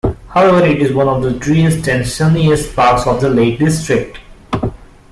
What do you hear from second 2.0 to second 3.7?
sunniest parts of the Lake